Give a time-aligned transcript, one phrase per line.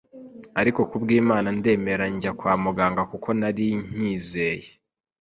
[0.59, 3.67] ariko ku bw’Imana ndemera njya kwa muganga kuko nari
[3.97, 4.69] nyizeye